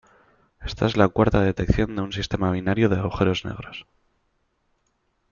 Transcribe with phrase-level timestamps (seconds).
[0.61, 3.85] Esta es la cuarta detección de un sistema binario de agujeros negros.